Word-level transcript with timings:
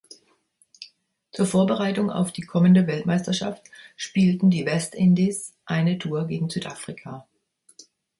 Zur 1.31 1.45
Vorbereitung 1.45 2.09
auf 2.09 2.31
die 2.33 2.41
kommende 2.41 2.87
Weltmeisterschaft 2.87 3.61
spielten 3.95 4.49
die 4.49 4.65
West 4.65 4.95
Indies 4.95 5.53
eine 5.63 5.99
Tour 5.99 6.25
gegen 6.25 6.49
Südafrika. 6.49 7.27